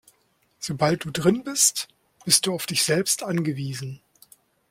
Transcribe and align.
Sobald 0.57 1.03
du 1.05 1.11
drinnen 1.11 1.43
bist, 1.43 1.87
bist 2.25 2.47
du 2.47 2.55
auf 2.55 2.65
dich 2.65 2.81
selbst 2.83 3.21
angewiesen. 3.21 4.01